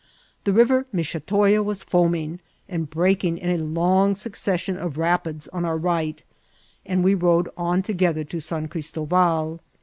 [0.45, 5.77] The River Michetoya was foaming and breaking in a long succession of rapids on our
[5.77, 6.23] right,
[6.87, 9.61] and we rode on together to San Cristoval.